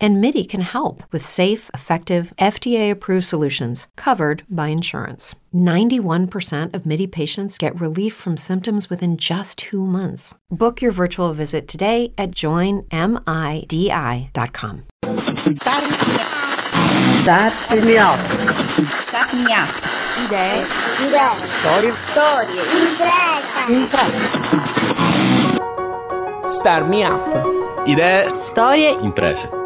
And 0.00 0.20
MIDI 0.20 0.44
can 0.44 0.60
help 0.60 1.02
with 1.12 1.24
safe, 1.24 1.70
effective, 1.74 2.32
FDA 2.38 2.90
approved 2.90 3.26
solutions 3.26 3.88
covered 3.96 4.44
by 4.48 4.68
insurance. 4.68 5.34
91% 5.54 6.74
of 6.74 6.86
MIDI 6.86 7.06
patients 7.06 7.58
get 7.58 7.80
relief 7.80 8.14
from 8.14 8.36
symptoms 8.36 8.88
within 8.90 9.16
just 9.16 9.58
two 9.58 9.84
months. 9.84 10.34
Book 10.50 10.80
your 10.80 10.92
virtual 10.92 11.32
visit 11.34 11.66
today 11.66 12.12
at 12.16 12.30
joinmidi.com. 12.30 12.88
Start 15.62 15.84
Start 17.22 17.84
me 17.84 17.98
up. 17.98 18.18
Start 19.08 19.34
me 19.34 19.52
up. 19.52 19.70
Idee. 20.18 20.66
Storie. 21.60 21.92
Storie. 22.12 22.58
Imprese. 23.68 24.24
Star 26.48 26.84
Me 26.88 27.02
Up. 27.04 27.20
Idee, 27.86 28.30
Storie. 28.34 28.94
imprese. 29.02 29.57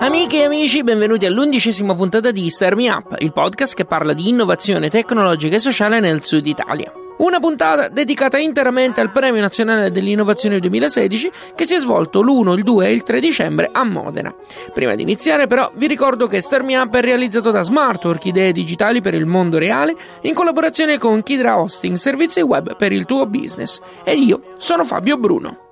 Amiche 0.00 0.38
e 0.38 0.44
amici, 0.44 0.84
benvenuti 0.84 1.26
all'undicesima 1.26 1.94
puntata 1.96 2.30
di 2.30 2.48
Star 2.50 2.76
Me 2.76 2.88
Up, 2.88 3.16
il 3.18 3.32
podcast 3.32 3.74
che 3.74 3.84
parla 3.84 4.12
di 4.12 4.28
innovazione 4.28 4.88
tecnologica 4.88 5.56
e 5.56 5.58
sociale 5.58 5.98
nel 5.98 6.22
sud 6.22 6.46
Italia. 6.46 6.92
Una 7.18 7.40
puntata 7.40 7.88
dedicata 7.88 8.38
interamente 8.38 9.00
al 9.00 9.10
Premio 9.10 9.40
Nazionale 9.40 9.90
dell'Innovazione 9.90 10.60
2016 10.60 11.32
che 11.56 11.64
si 11.64 11.74
è 11.74 11.78
svolto 11.78 12.22
l'1, 12.22 12.56
il 12.56 12.62
2 12.62 12.86
e 12.86 12.92
il 12.92 13.02
3 13.02 13.18
dicembre 13.18 13.68
a 13.72 13.82
Modena. 13.82 14.32
Prima 14.72 14.94
di 14.94 15.02
iniziare 15.02 15.48
però 15.48 15.68
vi 15.74 15.88
ricordo 15.88 16.28
che 16.28 16.40
Star 16.40 16.62
Me 16.62 16.78
Up 16.78 16.94
è 16.94 17.00
realizzato 17.00 17.50
da 17.50 17.62
Smartwork, 17.62 18.24
idee 18.26 18.52
digitali 18.52 19.00
per 19.00 19.14
il 19.14 19.26
mondo 19.26 19.58
reale, 19.58 19.96
in 20.22 20.34
collaborazione 20.34 20.96
con 20.96 21.24
Kidra 21.24 21.58
Hosting, 21.58 21.96
servizi 21.96 22.40
web 22.40 22.76
per 22.76 22.92
il 22.92 23.04
tuo 23.04 23.26
business. 23.26 23.80
E 24.04 24.14
io 24.14 24.54
sono 24.58 24.84
Fabio 24.84 25.18
Bruno. 25.18 25.67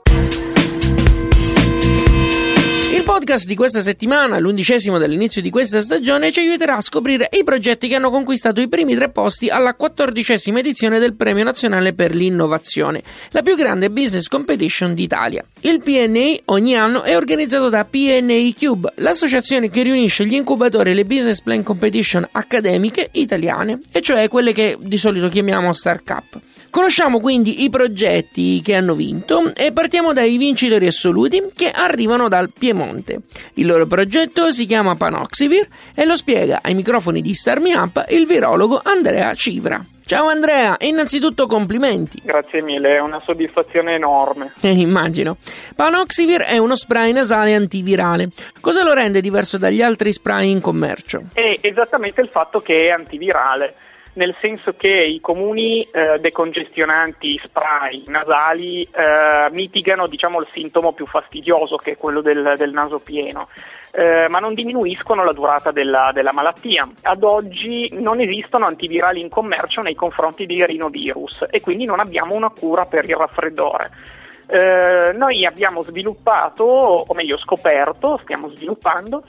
Podcast 3.07 3.47
di 3.47 3.55
questa 3.55 3.83
settimana, 3.83 4.37
l'undicesimo 4.41 4.99
dall'inizio 4.99 5.41
di 5.41 5.49
questa 5.49 5.81
stagione, 5.81 6.33
ci 6.33 6.41
aiuterà 6.41 6.75
a 6.75 6.81
scoprire 6.81 7.29
i 7.39 7.45
progetti 7.45 7.87
che 7.87 7.95
hanno 7.95 8.11
conquistato 8.11 8.61
i 8.61 8.69
primi 8.69 8.97
tre 8.97 9.11
posti 9.11 9.49
alla 9.49 9.75
quattordicesima 9.75 10.59
edizione 10.59 10.99
del 10.99 11.15
Premio 11.15 11.45
Nazionale 11.45 11.93
per 11.93 12.13
l'Innovazione, 12.13 13.05
la 13.31 13.43
più 13.43 13.55
grande 13.55 13.91
business 13.91 14.27
competition 14.27 14.93
d'Italia. 14.93 15.45
Il 15.61 15.79
PNA 15.85 16.53
ogni 16.53 16.75
anno 16.75 17.05
è 17.05 17.17
organizzato 17.17 17.69
da 17.69 17.85
PNA 17.85 18.53
Cube, 18.59 18.93
l'associazione 18.97 19.71
che 19.71 19.85
riunisce 19.85 20.27
gli 20.27 20.35
incubatori 20.35 20.91
e 20.91 20.95
le 20.95 21.05
business 21.05 21.41
plan 21.41 21.63
competition 21.63 22.27
accademiche 22.33 23.11
italiane, 23.13 23.79
e 23.93 24.01
cioè 24.01 24.27
quelle 24.27 24.53
che 24.53 24.77
di 24.81 24.99
solito 24.99 25.29
chiamiamo 25.29 25.73
Star 25.73 26.03
Cup. 26.03 26.41
Conosciamo 26.77 27.21
quindi 27.21 27.65
i 27.65 27.71
progetti 27.71 28.61
che 28.61 28.75
hanno 28.75 28.93
vinto 28.93 29.51
e 29.55 29.73
partiamo 29.73 30.13
dai 30.13 30.37
vincitori 30.37 30.87
assoluti 30.87 31.43
che 31.55 31.71
arrivano 31.71 32.29
dal 32.29 32.51
Piemonte. 32.51 33.21
Il 33.55 33.65
loro 33.65 33.87
progetto 33.87 34.53
si 34.53 34.67
chiama 34.67 34.95
Panoxivir 34.95 35.67
e 35.95 36.05
lo 36.05 36.17
spiega 36.17 36.59
ai 36.61 36.75
microfoni 36.75 37.23
di 37.23 37.33
Star 37.33 37.61
Me 37.61 37.75
Up 37.75 38.05
il 38.11 38.27
virologo 38.27 38.79
Andrea 38.85 39.33
Civra. 39.33 39.83
Ciao 40.05 40.29
Andrea, 40.29 40.77
innanzitutto 40.81 41.47
complimenti. 41.47 42.21
Grazie 42.23 42.61
mille, 42.61 42.97
è 42.97 43.01
una 43.01 43.23
soddisfazione 43.25 43.95
enorme. 43.95 44.53
Eh, 44.61 44.69
immagino. 44.69 45.39
Panoxivir 45.75 46.43
è 46.43 46.59
uno 46.59 46.77
spray 46.77 47.11
nasale 47.11 47.55
antivirale. 47.55 48.29
Cosa 48.61 48.85
lo 48.85 48.93
rende 48.93 49.23
diverso 49.23 49.57
dagli 49.57 49.81
altri 49.81 50.13
spray 50.13 50.51
in 50.51 50.61
commercio? 50.61 51.23
È 51.33 51.59
esattamente 51.63 52.21
il 52.21 52.29
fatto 52.29 52.61
che 52.61 52.89
è 52.89 52.91
antivirale, 52.91 53.75
nel 54.17 54.35
senso 54.41 54.75
che 54.77 54.89
i 54.89 55.21
comuni 55.21 55.83
eh, 55.83 56.19
decongestionanti 56.19 57.41
spray 57.43 58.05
nasali 58.07 58.83
eh, 58.83 59.49
mitigano 59.51 60.07
diciamo, 60.07 60.41
il 60.41 60.49
sintomo 60.53 60.93
più 60.93 61.07
fastidioso 61.07 61.77
che 61.77 61.93
è 61.93 61.97
quello 61.97 62.21
del, 62.21 62.55
del 62.57 62.73
naso 62.73 62.99
pieno. 62.99 63.49
Eh, 63.93 64.27
ma 64.29 64.41
non 64.41 64.53
diminuiscono 64.53 65.25
la 65.25 65.33
durata 65.33 65.71
della, 65.71 66.11
della, 66.13 66.33
malattia. 66.33 66.89
Ad 67.03 67.23
oggi 67.23 67.89
non 67.93 68.21
esistono 68.21 68.67
antivirali 68.67 69.21
in 69.21 69.31
commercio 69.31 69.81
nei 69.81 69.95
confronti 69.95 70.45
dei 70.45 70.65
rinovirus 70.67 71.47
e 71.51 71.61
quindi 71.61 71.87
non 71.87 72.01
abbiamo 72.01 72.35
una 72.35 72.51
cura 72.51 72.85
per 72.85 73.05
il 73.09 73.17
raffreddore. 73.17 73.91
Eh, 74.49 75.13
noi 75.15 75.45
abbiamo 75.45 75.83
sviluppato, 75.83 76.65
o 76.65 77.15
meglio 77.15 77.39
scoperto, 77.39 78.19
stiamo 78.23 78.49
sviluppando, 78.51 79.25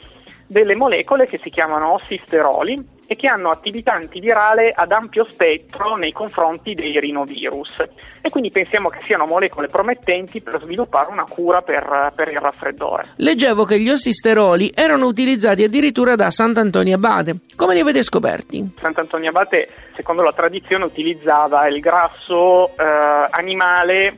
delle 0.46 0.76
molecole 0.76 1.26
che 1.26 1.40
si 1.42 1.50
chiamano 1.50 1.94
ossisteroli 1.94 2.96
e 3.08 3.16
che 3.16 3.28
hanno 3.28 3.50
attività 3.50 3.94
antivirale 3.94 4.72
ad 4.76 4.92
ampio 4.92 5.26
spettro 5.26 5.96
nei 5.96 6.12
confronti 6.12 6.74
dei 6.74 7.00
rinovirus 7.00 7.76
e 8.22 8.30
quindi 8.30 8.52
pensiamo 8.52 8.90
che 8.90 9.00
siano 9.06 9.26
molecole 9.26 9.68
promettenti 9.68 10.42
per 10.42 10.60
sviluppare 10.62 11.10
una 11.10 11.24
cura 11.24 11.62
per, 11.62 12.12
per 12.14 12.28
il 12.28 12.40
raffreddore. 12.40 13.14
Leggevo 13.16 13.64
che 13.64 13.80
gli 13.80 13.90
ossisteroli 13.90 14.72
erano 14.76 15.08
utilizzati 15.08 15.64
addirittura 15.64 16.16
da 16.16 16.30
Sant'Antonio 16.30 16.96
Abate. 16.96 17.38
Come 17.56 17.74
li 17.74 17.80
avete 17.80 18.04
scoperti? 18.04 18.74
Sant'Antonio 18.80 19.30
Abate, 19.30 19.70
secondo 19.96 20.22
la 20.22 20.34
tradizione, 20.34 20.84
utilizzava 20.84 21.68
il 21.68 21.80
grasso 21.80 22.76
eh, 22.78 22.84
animale 23.32 24.18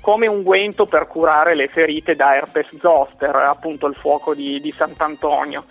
come 0.00 0.26
unguento 0.26 0.86
per 0.86 1.06
curare 1.06 1.54
le 1.54 1.68
ferite 1.68 2.14
da 2.14 2.36
herpes 2.36 2.76
zoster, 2.78 3.34
appunto 3.34 3.86
il 3.86 3.94
fuoco 3.94 4.34
di, 4.34 4.60
di 4.60 4.72
Sant'Antonio. 4.72 5.64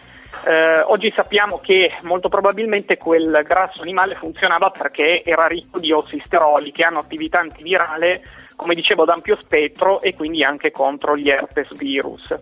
Eh, 0.48 0.82
oggi 0.82 1.10
sappiamo 1.10 1.58
che 1.58 1.98
molto 2.04 2.30
probabilmente 2.30 2.98
quel 2.98 3.42
grasso 3.44 3.82
animale 3.82 4.14
funzionava 4.14 4.70
perché 4.70 5.24
era 5.24 5.48
ricco 5.48 5.80
di 5.80 5.92
ossisteroli 5.92 6.72
che 6.72 6.84
hanno 6.84 7.00
attività 7.00 7.40
antivirale, 7.40 8.22
come 8.56 8.76
dicevo, 8.76 9.02
ad 9.02 9.10
ampio 9.10 9.40
spettro 9.42 10.00
e 10.02 10.14
quindi 10.14 10.44
anche 10.44 10.70
contro 10.70 11.18
gli 11.18 11.30
herpes 11.30 11.76
virus. 11.76 12.36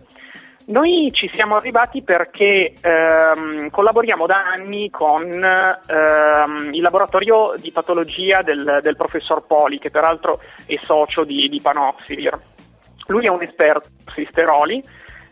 Noi 0.66 1.10
ci 1.12 1.30
siamo 1.32 1.56
arrivati 1.56 2.02
perché 2.02 2.74
ehm, 2.78 3.70
collaboriamo 3.70 4.26
da 4.26 4.50
anni 4.52 4.90
con 4.90 5.22
ehm, 5.22 6.70
il 6.74 6.80
laboratorio 6.82 7.54
di 7.56 7.70
patologia 7.70 8.42
del, 8.42 8.80
del, 8.82 8.96
professor 8.96 9.46
Poli, 9.46 9.78
che 9.78 9.90
peraltro 9.90 10.40
è 10.66 10.78
socio 10.82 11.24
di, 11.24 11.48
di 11.48 11.60
Panoxivir. 11.60 12.38
Lui 13.06 13.24
è 13.24 13.30
un 13.30 13.42
esperto 13.42 13.88
sui 14.06 14.26
steroli 14.30 14.82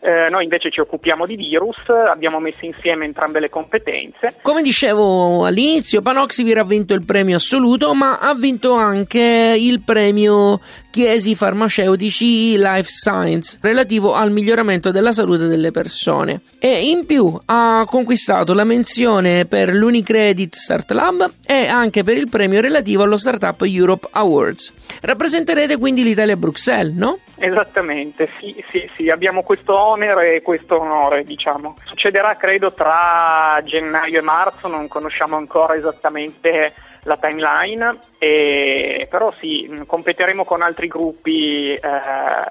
eh, 0.03 0.29
noi 0.29 0.43
invece 0.43 0.69
ci 0.69 0.81
occupiamo 0.81 1.25
di 1.25 1.37
virus, 1.37 1.77
abbiamo 1.87 2.39
messo 2.39 2.65
insieme 2.65 3.05
entrambe 3.05 3.39
le 3.39 3.49
competenze. 3.49 4.35
Come 4.41 4.61
dicevo 4.61 5.45
all'inizio, 5.45 6.01
Panoxivir 6.01 6.57
ha 6.57 6.65
vinto 6.65 6.93
il 6.93 7.05
premio 7.05 7.37
assoluto, 7.37 7.93
ma 7.93 8.19
ha 8.19 8.35
vinto 8.35 8.73
anche 8.73 9.55
il 9.57 9.81
premio 9.81 10.59
Chiesi 10.93 11.33
Farmaceutici 11.33 12.55
Life 12.55 12.87
Science 12.87 13.57
relativo 13.61 14.13
al 14.13 14.29
miglioramento 14.29 14.91
della 14.91 15.11
salute 15.11 15.47
delle 15.47 15.71
persone. 15.71 16.41
E 16.59 16.87
in 16.87 17.07
più 17.07 17.35
ha 17.45 17.83
conquistato 17.87 18.53
la 18.53 18.63
menzione 18.63 19.45
per 19.45 19.73
l'Unicredit 19.73 20.53
Start 20.53 20.91
Lab 20.91 21.31
e 21.47 21.65
anche 21.65 22.03
per 22.03 22.17
il 22.17 22.29
premio 22.29 22.61
relativo 22.61 23.01
allo 23.01 23.17
Startup 23.17 23.59
Europe 23.63 24.07
Awards. 24.11 24.71
Rappresenterete 25.01 25.77
quindi 25.77 26.03
l'Italia 26.03 26.35
a 26.35 26.37
Bruxelles, 26.37 26.93
no? 26.95 27.17
Esattamente, 27.45 28.29
sì, 28.39 28.63
sì, 28.69 28.89
sì, 28.95 29.09
abbiamo 29.09 29.43
questo 29.43 29.77
onere 29.77 30.35
e 30.35 30.41
questo 30.41 30.79
onore, 30.79 31.25
diciamo. 31.25 31.75
Succederà 31.83 32.37
credo 32.37 32.71
tra 32.71 33.61
gennaio 33.65 34.19
e 34.19 34.21
marzo, 34.21 34.69
non 34.69 34.87
conosciamo 34.87 35.35
ancora 35.35 35.75
esattamente 35.75 36.71
la 37.03 37.17
timeline, 37.17 37.97
e, 38.17 39.09
però 39.09 39.29
sì, 39.37 39.69
competeremo 39.85 40.45
con 40.45 40.61
altri 40.61 40.87
gruppi 40.87 41.73
eh, 41.73 41.79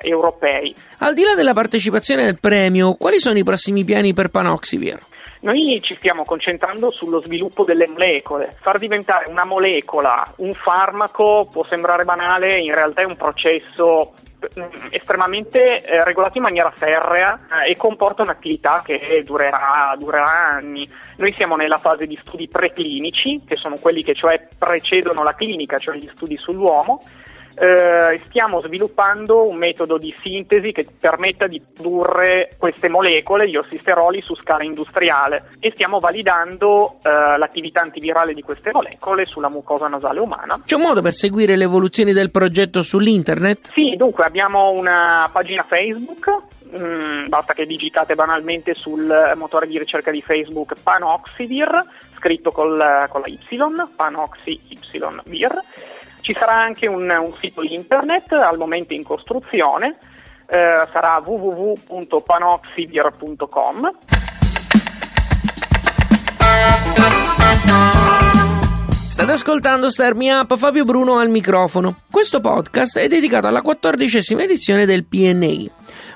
europei. 0.00 0.74
Al 0.98 1.14
di 1.14 1.22
là 1.22 1.34
della 1.34 1.54
partecipazione 1.54 2.26
al 2.26 2.38
premio, 2.38 2.92
quali 2.92 3.18
sono 3.18 3.38
i 3.38 3.44
prossimi 3.44 3.84
piani 3.84 4.12
per 4.12 4.28
Panoxivir? 4.28 4.98
Noi 5.42 5.80
ci 5.82 5.96
stiamo 5.96 6.24
concentrando 6.24 6.92
sullo 6.92 7.20
sviluppo 7.20 7.64
delle 7.64 7.88
molecole. 7.88 8.56
Far 8.60 8.78
diventare 8.78 9.28
una 9.28 9.44
molecola 9.44 10.24
un 10.36 10.52
farmaco 10.54 11.48
può 11.50 11.64
sembrare 11.68 12.04
banale, 12.04 12.60
in 12.60 12.72
realtà 12.72 13.02
è 13.02 13.04
un 13.04 13.16
processo 13.16 14.12
estremamente 14.90 15.82
eh, 15.82 16.04
regolato 16.04 16.38
in 16.38 16.44
maniera 16.44 16.70
ferrea 16.70 17.40
eh, 17.64 17.72
e 17.72 17.76
comporta 17.76 18.22
un'attività 18.22 18.82
che 18.84 19.22
durerà, 19.24 19.94
durerà, 19.98 20.54
anni. 20.54 20.88
Noi 21.16 21.32
siamo 21.32 21.56
nella 21.56 21.78
fase 21.78 22.06
di 22.06 22.16
studi 22.16 22.46
preclinici, 22.46 23.42
che 23.44 23.56
sono 23.56 23.76
quelli 23.80 24.04
che 24.04 24.14
cioè 24.14 24.46
precedono 24.56 25.24
la 25.24 25.34
clinica, 25.34 25.78
cioè 25.78 25.96
gli 25.96 26.10
studi 26.14 26.36
sull'uomo. 26.36 27.00
Eh, 27.54 28.20
stiamo 28.26 28.60
sviluppando 28.60 29.46
un 29.46 29.56
metodo 29.56 29.98
di 29.98 30.14
sintesi 30.22 30.72
che 30.72 30.86
permetta 30.98 31.46
di 31.46 31.60
produrre 31.60 32.50
queste 32.58 32.88
molecole, 32.88 33.48
gli 33.48 33.56
ossisteroli, 33.56 34.20
su 34.22 34.34
scala 34.36 34.64
industriale 34.64 35.48
e 35.58 35.70
stiamo 35.72 35.98
validando 35.98 36.98
eh, 37.02 37.38
l'attività 37.38 37.80
antivirale 37.80 38.34
di 38.34 38.42
queste 38.42 38.70
molecole 38.72 39.26
sulla 39.26 39.48
mucosa 39.48 39.88
nasale 39.88 40.20
umana. 40.20 40.60
C'è 40.64 40.76
un 40.76 40.82
modo 40.82 41.02
per 41.02 41.12
seguire 41.12 41.56
le 41.56 41.64
evoluzioni 41.64 42.12
del 42.12 42.30
progetto 42.30 42.82
sull'internet? 42.82 43.70
Sì, 43.72 43.94
dunque 43.96 44.24
abbiamo 44.24 44.70
una 44.70 45.28
pagina 45.32 45.62
Facebook 45.62 46.50
Mm, 46.76 47.26
basta 47.28 47.52
che 47.52 47.66
digitate 47.66 48.14
banalmente 48.14 48.74
sul 48.74 49.32
motore 49.36 49.66
di 49.66 49.78
ricerca 49.78 50.10
di 50.10 50.22
Facebook 50.22 50.74
Panoxivir, 50.82 51.84
scritto 52.16 52.50
col, 52.50 53.06
con 53.10 53.20
la 53.20 53.26
Y, 53.26 53.38
Panoxy-Vir. 53.94 55.62
Ci 56.22 56.34
sarà 56.38 56.54
anche 56.54 56.86
un, 56.86 57.10
un, 57.10 57.34
sito 57.40 57.62
internet 57.62 58.30
al 58.32 58.56
momento 58.56 58.94
in 58.94 59.02
costruzione, 59.02 59.96
eh, 60.46 60.86
sarà 60.92 61.20
www.panoxivir.com. 61.22 63.90
State 69.10 69.32
ascoltando 69.32 69.90
Star 69.90 70.14
Me 70.14 70.32
Up, 70.32 70.56
Fabio 70.56 70.84
Bruno 70.84 71.18
al 71.18 71.28
microfono. 71.28 71.96
Questo 72.08 72.40
podcast 72.40 72.98
è 72.98 73.08
dedicato 73.08 73.48
alla 73.48 73.60
quattordicesima 73.60 74.44
edizione 74.44 74.86
del 74.86 75.04
PNI. 75.04 75.70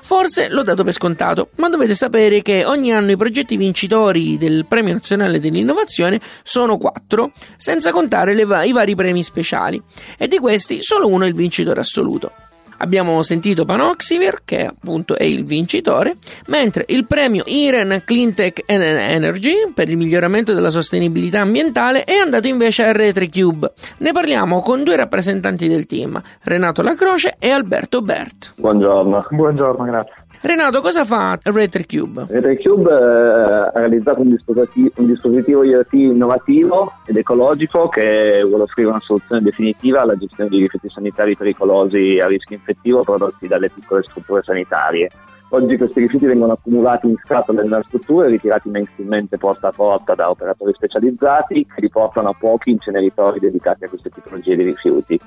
Forse 0.07 0.47
l'ho 0.47 0.63
dato 0.63 0.85
per 0.85 0.93
scontato, 0.93 1.49
ma 1.55 1.67
dovete 1.67 1.93
sapere 1.93 2.41
che 2.41 2.63
ogni 2.63 2.93
anno 2.93 3.11
i 3.11 3.17
progetti 3.17 3.57
vincitori 3.57 4.37
del 4.37 4.65
Premio 4.65 4.93
Nazionale 4.93 5.41
dell'Innovazione 5.41 6.21
sono 6.43 6.77
quattro, 6.77 7.33
senza 7.57 7.91
contare 7.91 8.33
va- 8.45 8.63
i 8.63 8.71
vari 8.71 8.95
premi 8.95 9.21
speciali, 9.21 9.83
e 10.17 10.29
di 10.29 10.37
questi 10.37 10.81
solo 10.81 11.09
uno 11.09 11.25
è 11.25 11.27
il 11.27 11.35
vincitore 11.35 11.81
assoluto. 11.81 12.31
Abbiamo 12.77 13.21
sentito 13.23 13.65
Panoxivir, 13.65 14.41
che 14.45 14.65
appunto 14.65 15.15
è 15.15 15.23
il 15.23 15.45
vincitore, 15.45 16.15
mentre 16.47 16.85
il 16.87 17.05
premio 17.05 17.43
Iren 17.45 18.01
Cleantech 18.05 18.63
Energy 18.65 19.71
per 19.73 19.89
il 19.89 19.97
miglioramento 19.97 20.53
della 20.53 20.69
sostenibilità 20.69 21.41
ambientale 21.41 22.03
è 22.03 22.15
andato 22.15 22.47
invece 22.47 22.85
a 22.85 22.91
RetriCube. 22.91 23.73
Ne 23.99 24.11
parliamo 24.11 24.61
con 24.61 24.83
due 24.83 24.95
rappresentanti 24.95 25.67
del 25.67 25.85
team, 25.85 26.21
Renato 26.43 26.81
Lacroce 26.81 27.35
e 27.39 27.49
Alberto 27.49 28.01
Bert. 28.01 28.53
Buongiorno. 28.57 29.27
Buongiorno, 29.29 29.83
grazie. 29.83 30.16
Renato, 30.41 30.81
cosa 30.81 31.03
fa 31.03 31.37
RetriCube? 31.41 32.27
RetriCube 32.29 32.91
eh, 32.91 32.93
ha 32.93 33.71
realizzato 33.73 34.21
un 34.21 34.29
dispositivo, 34.29 34.89
un 34.97 35.07
dispositivo 35.07 35.63
IoT 35.63 35.93
innovativo 35.93 36.93
ed 37.05 37.17
ecologico 37.17 37.89
che 37.89 38.43
vuole 38.47 38.63
offrire 38.63 38.89
una 38.89 38.99
soluzione 39.01 39.41
definitiva 39.41 40.01
alla 40.01 40.15
gestione 40.15 40.49
di 40.49 40.59
rifiuti 40.59 40.89
sanitari 40.89 41.35
pericolosi 41.35 42.19
a 42.19 42.27
rischio 42.27 42.55
infettivo 42.55 43.03
prodotti 43.03 43.47
dalle 43.47 43.69
piccole 43.69 44.03
strutture 44.03 44.43
sanitarie. 44.43 45.09
Oggi 45.49 45.77
questi 45.77 46.01
rifiuti 46.01 46.25
vengono 46.25 46.53
accumulati 46.53 47.07
in 47.07 47.15
scatole 47.23 47.63
nelle 47.63 47.83
strutture, 47.87 48.27
ritirati 48.27 48.67
mensilmente 48.69 49.37
porta 49.37 49.69
a 49.69 49.71
porta 49.71 50.13
da 50.13 50.29
operatori 50.29 50.73
specializzati 50.73 51.65
che 51.65 51.81
li 51.81 51.89
portano 51.89 52.29
a 52.29 52.35
pochi 52.37 52.71
inceneritori 52.71 53.39
dedicati 53.39 53.85
a 53.85 53.89
queste 53.89 54.09
tipologie 54.09 54.57
di 54.57 54.63
rifiuti. 54.63 55.19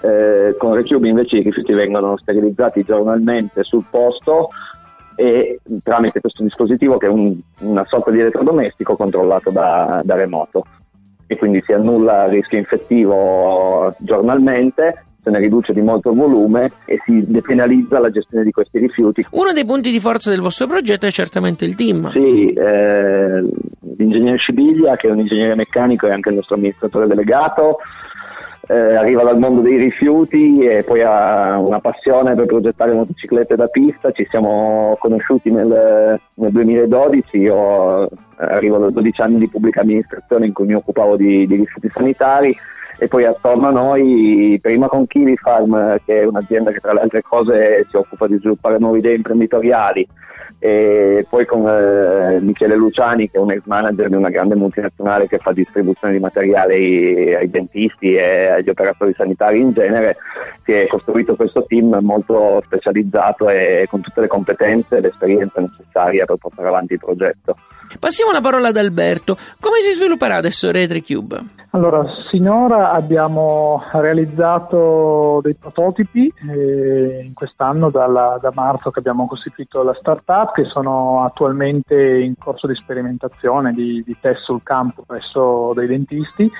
Eh, 0.00 0.54
con 0.56 0.74
Recube 0.74 1.08
invece 1.08 1.38
i 1.38 1.42
rifiuti 1.42 1.72
vengono 1.72 2.16
sterilizzati 2.16 2.84
giornalmente 2.84 3.64
sul 3.64 3.84
posto 3.90 4.50
e 5.16 5.58
tramite 5.82 6.20
questo 6.20 6.44
dispositivo 6.44 6.98
che 6.98 7.06
è 7.06 7.08
un, 7.08 7.36
una 7.60 7.84
sorta 7.84 8.12
di 8.12 8.20
elettrodomestico 8.20 8.94
controllato 8.94 9.50
da, 9.50 10.00
da 10.04 10.14
remoto 10.14 10.64
e 11.26 11.36
quindi 11.36 11.60
si 11.64 11.72
annulla 11.72 12.26
il 12.26 12.30
rischio 12.30 12.58
infettivo 12.58 13.92
giornalmente 13.98 15.02
se 15.22 15.30
ne 15.30 15.38
riduce 15.40 15.72
di 15.72 15.80
molto 15.80 16.10
il 16.10 16.16
volume 16.16 16.70
e 16.86 17.00
si 17.04 17.24
depenalizza 17.26 17.98
la 17.98 18.10
gestione 18.10 18.44
di 18.44 18.50
questi 18.50 18.78
rifiuti. 18.78 19.26
Uno 19.30 19.52
dei 19.52 19.64
punti 19.64 19.90
di 19.90 20.00
forza 20.00 20.30
del 20.30 20.40
vostro 20.40 20.66
progetto 20.66 21.06
è 21.06 21.10
certamente 21.10 21.64
il 21.64 21.74
team. 21.74 22.10
Sì, 22.12 22.52
eh, 22.52 23.42
l'ingegnere 23.96 24.38
Scibiglia, 24.38 24.96
che 24.96 25.08
è 25.08 25.10
un 25.10 25.20
ingegnere 25.20 25.54
meccanico 25.54 26.06
e 26.06 26.12
anche 26.12 26.30
il 26.30 26.36
nostro 26.36 26.54
amministratore 26.54 27.06
delegato, 27.06 27.78
eh, 28.68 28.96
arriva 28.96 29.22
dal 29.22 29.38
mondo 29.38 29.62
dei 29.62 29.78
rifiuti 29.78 30.60
e 30.60 30.84
poi 30.84 31.02
ha 31.02 31.58
una 31.58 31.80
passione 31.80 32.34
per 32.34 32.44
progettare 32.44 32.92
motociclette 32.92 33.56
da 33.56 33.66
pista. 33.66 34.12
Ci 34.12 34.26
siamo 34.28 34.96
conosciuti 35.00 35.50
nel, 35.50 36.20
nel 36.34 36.50
2012, 36.52 37.38
io 37.38 38.04
eh, 38.04 38.08
arrivo 38.36 38.76
da 38.76 38.90
12 38.90 39.20
anni 39.22 39.38
di 39.38 39.48
pubblica 39.48 39.80
amministrazione 39.80 40.46
in 40.46 40.52
cui 40.52 40.66
mi 40.66 40.74
occupavo 40.74 41.16
di, 41.16 41.46
di 41.46 41.56
rifiuti 41.56 41.90
sanitari 41.92 42.54
e 42.98 43.08
poi 43.08 43.24
attorno 43.24 43.68
a 43.68 43.70
noi 43.70 44.58
prima 44.60 44.88
con 44.88 45.06
Kiwi 45.06 45.36
Farm 45.36 45.98
che 46.04 46.20
è 46.20 46.24
un'azienda 46.24 46.72
che 46.72 46.80
tra 46.80 46.92
le 46.92 47.00
altre 47.00 47.22
cose 47.22 47.86
si 47.88 47.96
occupa 47.96 48.26
di 48.26 48.36
sviluppare 48.38 48.78
nuove 48.78 48.98
idee 48.98 49.14
imprenditoriali 49.14 50.06
e 50.58 51.26
poi 51.28 51.46
con 51.46 51.66
eh, 51.68 52.38
Michele 52.40 52.76
Luciani 52.76 53.30
che 53.30 53.38
è 53.38 53.40
un 53.40 53.52
ex 53.52 53.62
manager 53.64 54.08
di 54.08 54.16
una 54.16 54.30
grande 54.30 54.56
multinazionale 54.56 55.28
che 55.28 55.38
fa 55.38 55.52
distribuzione 55.52 56.14
di 56.14 56.20
materiali 56.20 57.34
ai 57.34 57.50
dentisti 57.50 58.14
e 58.14 58.48
agli 58.48 58.68
operatori 58.68 59.14
sanitari 59.14 59.60
in 59.60 59.72
genere 59.72 60.16
si 60.64 60.72
è 60.72 60.86
costruito 60.86 61.36
questo 61.36 61.64
team 61.66 61.98
molto 62.00 62.62
specializzato 62.64 63.48
e 63.48 63.86
con 63.88 64.00
tutte 64.00 64.20
le 64.20 64.26
competenze 64.26 64.96
e 64.96 65.00
l'esperienza 65.00 65.60
necessaria 65.60 66.24
per 66.24 66.36
portare 66.36 66.68
avanti 66.68 66.94
il 66.94 66.98
progetto. 66.98 67.56
Passiamo 67.98 68.32
la 68.32 68.42
parola 68.42 68.68
ad 68.68 68.76
Alberto. 68.76 69.36
Come 69.60 69.80
si 69.80 69.92
svilupperà 69.92 70.36
adesso 70.36 70.70
RetriCube? 70.70 71.56
Allora, 71.70 72.02
sinora 72.30 72.92
abbiamo 72.92 73.82
realizzato 73.92 75.40
dei 75.42 75.54
prototipi 75.54 76.32
eh, 76.48 77.20
in 77.24 77.34
quest'anno 77.34 77.90
dalla, 77.90 78.38
da 78.40 78.50
marzo 78.54 78.90
che 78.90 79.00
abbiamo 79.00 79.26
costituito 79.26 79.82
la 79.82 79.94
startup 79.98 80.37
che 80.46 80.64
sono 80.64 81.24
attualmente 81.24 82.18
in 82.18 82.34
corso 82.38 82.66
di 82.66 82.74
sperimentazione, 82.74 83.72
di, 83.72 84.02
di 84.04 84.16
test 84.20 84.42
sul 84.42 84.62
campo 84.62 85.02
presso 85.06 85.72
dei 85.74 85.86
dentisti. 85.86 86.50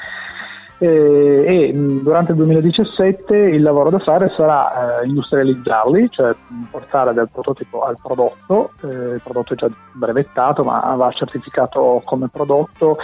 Eh, 0.81 1.45
e 1.45 1.73
durante 1.75 2.31
il 2.31 2.37
2017 2.37 3.37
il 3.37 3.63
lavoro 3.63 3.91
da 3.91 3.99
fare 3.99 4.33
sarà 4.37 5.01
eh, 5.01 5.07
industrializzarli, 5.07 6.09
cioè 6.11 6.35
portare 6.71 7.13
dal 7.13 7.29
prototipo 7.29 7.83
al 7.83 7.99
prodotto, 8.01 8.71
eh, 8.83 9.15
il 9.15 9.21
prodotto 9.23 9.55
è 9.55 9.57
già 9.57 9.69
brevettato 9.93 10.63
ma 10.63 10.95
va 10.97 11.11
certificato 11.11 12.01
come 12.05 12.29
prodotto 12.29 12.97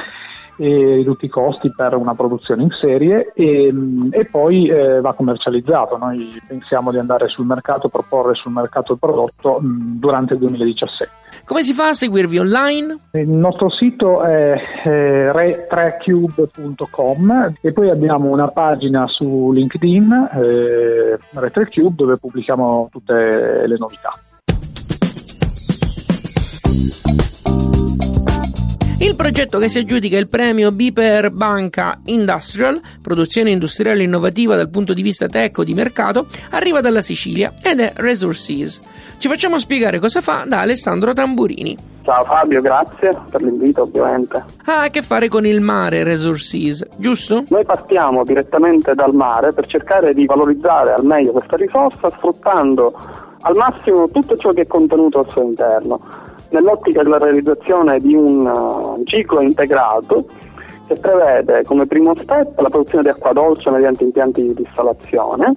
e 0.56 0.94
ridotti 0.96 1.26
i 1.26 1.28
costi 1.28 1.72
per 1.74 1.94
una 1.94 2.14
produzione 2.14 2.62
in 2.62 2.70
serie 2.80 3.32
e, 3.34 3.72
e 4.10 4.24
poi 4.26 4.68
eh, 4.68 5.00
va 5.00 5.12
commercializzato. 5.12 5.96
Noi 5.96 6.40
pensiamo 6.46 6.90
di 6.90 6.98
andare 6.98 7.28
sul 7.28 7.46
mercato, 7.46 7.88
proporre 7.88 8.34
sul 8.34 8.52
mercato 8.52 8.92
il 8.92 8.98
prodotto 8.98 9.58
mh, 9.60 9.98
durante 9.98 10.34
il 10.34 10.40
2017. 10.40 11.10
Come 11.44 11.62
si 11.62 11.72
fa 11.74 11.88
a 11.88 11.94
seguirvi 11.94 12.38
online? 12.38 12.98
Il 13.12 13.28
nostro 13.28 13.68
sito 13.70 14.22
è 14.22 14.54
eh, 14.84 15.32
retrecube.com 15.32 17.54
e 17.60 17.72
poi 17.72 17.90
abbiamo 17.90 18.30
una 18.30 18.48
pagina 18.48 19.06
su 19.08 19.50
LinkedIn, 19.52 20.30
eh, 20.32 21.18
Retrecube, 21.32 21.94
dove 21.96 22.16
pubblichiamo 22.16 22.88
tutte 22.90 23.66
le 23.66 23.76
novità. 23.78 24.18
Il 29.04 29.16
progetto 29.16 29.58
che 29.58 29.68
si 29.68 29.78
aggiudica 29.78 30.16
il 30.16 30.28
premio 30.28 30.72
Biper 30.72 31.30
Banca 31.30 32.00
Industrial, 32.06 32.80
produzione 33.02 33.50
industriale 33.50 34.02
innovativa 34.02 34.56
dal 34.56 34.70
punto 34.70 34.94
di 34.94 35.02
vista 35.02 35.26
tech 35.26 35.58
o 35.58 35.62
di 35.62 35.74
mercato, 35.74 36.24
arriva 36.52 36.80
dalla 36.80 37.02
Sicilia 37.02 37.52
ed 37.62 37.80
è 37.80 37.92
Resources. 37.96 38.80
Ci 39.18 39.28
facciamo 39.28 39.58
spiegare 39.58 39.98
cosa 39.98 40.22
fa 40.22 40.44
da 40.46 40.60
Alessandro 40.60 41.12
Tamburini. 41.12 41.76
Ciao 42.02 42.24
Fabio, 42.24 42.62
grazie 42.62 43.10
per 43.30 43.42
l'invito 43.42 43.82
ovviamente. 43.82 44.42
Ha 44.64 44.84
a 44.84 44.88
che 44.88 45.02
fare 45.02 45.28
con 45.28 45.44
il 45.44 45.60
mare 45.60 46.02
Resources, 46.02 46.86
giusto? 46.96 47.44
Noi 47.48 47.66
partiamo 47.66 48.24
direttamente 48.24 48.94
dal 48.94 49.14
mare 49.14 49.52
per 49.52 49.66
cercare 49.66 50.14
di 50.14 50.24
valorizzare 50.24 50.94
al 50.94 51.04
meglio 51.04 51.32
questa 51.32 51.56
risorsa 51.56 52.08
sfruttando 52.08 52.98
al 53.42 53.54
massimo 53.54 54.08
tutto 54.08 54.34
ciò 54.38 54.52
che 54.52 54.62
è 54.62 54.66
contenuto 54.66 55.18
al 55.18 55.28
suo 55.28 55.42
interno 55.42 56.23
nell'ottica 56.50 57.02
della 57.02 57.18
realizzazione 57.18 57.98
di 57.98 58.14
un 58.14 58.46
uh, 58.46 59.02
ciclo 59.04 59.40
integrato 59.40 60.26
che 60.86 60.94
prevede 60.94 61.64
come 61.64 61.86
primo 61.86 62.14
step 62.14 62.58
la 62.60 62.68
produzione 62.68 63.04
di 63.04 63.10
acqua 63.10 63.32
dolce 63.32 63.70
mediante 63.70 64.04
impianti 64.04 64.42
di 64.42 64.54
distillazione, 64.54 65.52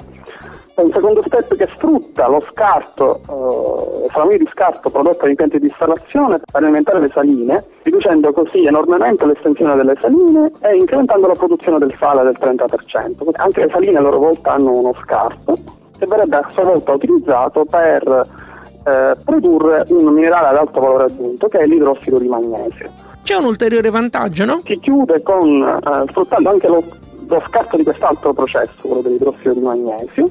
un 0.76 0.92
secondo 0.92 1.24
step 1.26 1.56
che 1.56 1.66
sfrutta 1.66 2.28
lo 2.28 2.40
scarto, 2.42 3.20
eh, 3.28 4.02
le 4.02 4.08
salamine 4.12 4.38
di 4.38 4.48
scarto 4.52 4.90
prodotte 4.90 5.24
da 5.24 5.30
impianti 5.30 5.60
di 5.60 5.68
distillazione 5.68 6.38
per 6.38 6.62
alimentare 6.62 7.00
le 7.00 7.10
saline, 7.10 7.64
riducendo 7.82 8.32
così 8.32 8.64
enormemente 8.64 9.26
l'estensione 9.26 9.76
delle 9.76 9.96
saline 10.00 10.52
e 10.62 10.76
incrementando 10.76 11.28
la 11.28 11.34
produzione 11.34 11.80
del 11.80 11.96
sale 11.98 12.24
del 12.24 12.38
30%. 12.40 13.30
Anche 13.34 13.66
le 13.66 13.72
saline 13.72 13.98
a 13.98 14.02
loro 14.02 14.20
volta 14.20 14.54
hanno 14.54 14.72
uno 14.72 14.94
scarto 15.02 15.58
che 15.98 16.06
verrebbe 16.06 16.36
a 16.36 16.50
sua 16.50 16.64
volta 16.64 16.94
utilizzato 16.94 17.66
per 17.66 18.46
eh, 18.88 19.16
produrre 19.24 19.84
un 19.90 20.14
minerale 20.14 20.48
ad 20.48 20.56
alto 20.56 20.80
valore 20.80 21.06
aggiunto 21.06 21.48
che 21.50 21.58
è 21.58 21.66
l'idrossido 21.66 22.18
di 22.20 22.28
magnesio. 22.28 22.90
C'è 23.22 23.36
un 23.36 23.44
ulteriore 23.44 23.90
vantaggio, 23.90 24.46
no? 24.46 24.62
Si 24.64 24.80
chiude 24.80 25.22
con, 25.22 25.62
eh, 25.62 26.06
sfruttando 26.10 26.50
anche 26.50 26.68
lo, 26.68 26.82
lo 27.28 27.44
scarto 27.48 27.76
di 27.76 27.84
quest'altro 27.84 28.34
processo, 28.34 28.74
quello 28.80 29.02
dell'idrossido 29.02 29.54
di 29.54 29.60
magnesio, 29.60 30.30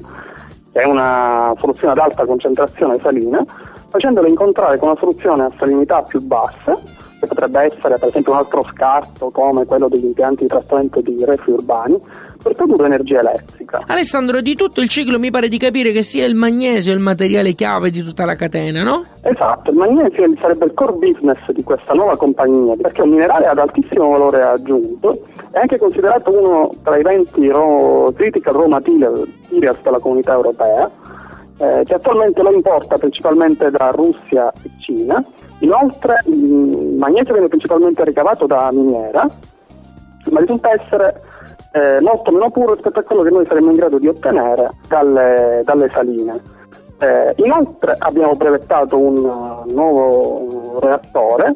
che 0.71 0.81
è 0.81 0.85
una 0.85 1.53
soluzione 1.59 1.93
ad 1.93 1.99
alta 1.99 2.25
concentrazione 2.25 2.97
salina, 2.97 3.45
facendolo 3.89 4.27
incontrare 4.27 4.77
con 4.77 4.89
una 4.89 4.97
soluzione 4.97 5.43
a 5.43 5.51
salinità 5.59 6.01
più 6.01 6.19
bassa 6.21 6.77
che 7.19 7.27
potrebbe 7.27 7.61
essere 7.61 7.97
per 7.97 8.09
esempio 8.09 8.31
un 8.31 8.37
altro 8.37 8.63
scarto 8.73 9.29
come 9.31 9.65
quello 9.65 9.87
degli 9.87 10.05
impianti 10.05 10.43
di 10.43 10.47
trattamento 10.47 11.01
di 11.01 11.23
reflui 11.25 11.55
urbani, 11.55 11.99
per 12.47 12.55
produrre 12.55 12.85
energia 12.85 13.19
elettrica. 13.19 13.83
Alessandro, 13.87 14.41
di 14.41 14.55
tutto 14.55 14.81
il 14.81 14.89
ciclo 14.89 15.19
mi 15.19 15.31
pare 15.31 15.47
di 15.47 15.57
capire 15.57 15.91
che 15.91 16.03
sia 16.03 16.25
il 16.25 16.35
magnesio 16.35 16.93
il 16.93 16.99
materiale 16.99 17.53
chiave 17.53 17.89
di 17.91 18.01
tutta 18.01 18.25
la 18.25 18.35
catena, 18.35 18.83
no? 18.83 19.05
Esatto, 19.21 19.71
il 19.71 19.77
magnesio 19.77 20.23
sarebbe 20.39 20.65
il 20.65 20.73
core 20.73 20.93
business 20.93 21.39
di 21.51 21.63
questa 21.63 21.93
nuova 21.93 22.17
compagnia 22.17 22.75
perché 22.75 23.01
è 23.01 23.03
un 23.03 23.11
minerale 23.11 23.47
ad 23.47 23.57
altissimo 23.57 24.09
valore 24.09 24.41
aggiunto, 24.41 25.21
è 25.51 25.59
anche 25.59 25.77
considerato 25.77 26.31
uno 26.31 26.69
tra 26.83 26.97
i 26.97 27.03
20 27.03 27.47
raw, 27.49 28.13
critical 28.13 28.53
raw 28.53 28.67
materials 28.67 29.81
della 29.83 29.99
comunità 29.99 30.33
europea, 30.33 30.89
eh, 31.59 31.83
che 31.85 31.93
attualmente 31.93 32.41
lo 32.41 32.51
importa 32.51 32.97
principalmente 32.97 33.69
da 33.71 33.91
Russia 33.91 34.51
e 34.63 34.69
Cina 34.79 35.23
Inoltre 35.59 36.21
il 36.25 36.95
magnesio 36.99 37.33
viene 37.33 37.47
principalmente 37.47 38.03
ricavato 38.03 38.45
da 38.45 38.69
miniera, 38.71 39.27
ma 40.29 40.39
risulta 40.39 40.71
essere 40.71 41.21
eh, 41.77 42.01
molto 42.01 42.31
meno 42.31 42.49
puro 42.49 42.73
rispetto 42.73 42.99
a 42.99 43.03
quello 43.03 43.21
che 43.21 43.29
noi 43.29 43.45
saremmo 43.45 43.69
in 43.69 43.75
grado 43.75 43.99
di 43.99 44.07
ottenere 44.07 44.71
dalle, 44.87 45.61
dalle 45.63 45.89
saline. 45.91 46.41
Eh, 46.99 47.33
inoltre 47.37 47.95
abbiamo 47.99 48.33
brevettato 48.33 48.97
un 48.97 49.63
nuovo 49.67 50.79
reattore 50.79 51.53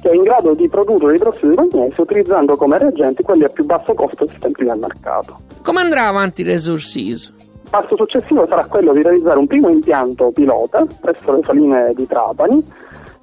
che 0.00 0.08
è 0.08 0.14
in 0.14 0.24
grado 0.24 0.54
di 0.54 0.68
produrre 0.68 1.14
idrossido 1.14 1.48
di 1.48 1.54
magnesio 1.54 2.02
utilizzando 2.02 2.56
come 2.56 2.76
reagenti 2.78 3.22
quelli 3.22 3.44
a 3.44 3.48
più 3.48 3.64
basso 3.64 3.94
costo 3.94 4.24
esistenti 4.24 4.64
nel 4.64 4.78
mercato. 4.78 5.38
Come 5.62 5.80
andrà 5.80 6.08
avanti 6.08 6.42
Resources? 6.42 7.32
Il 7.38 7.70
passo 7.70 7.96
successivo 7.96 8.46
sarà 8.46 8.64
quello 8.66 8.92
di 8.92 9.02
realizzare 9.02 9.38
un 9.38 9.46
primo 9.46 9.68
impianto 9.68 10.30
pilota 10.32 10.84
presso 11.00 11.32
le 11.32 11.42
saline 11.44 11.92
di 11.94 12.06
Trapani 12.06 12.64